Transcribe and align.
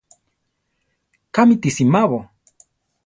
Kámi 1.33 1.55
ti 1.61 1.69
simabo? 1.77 2.19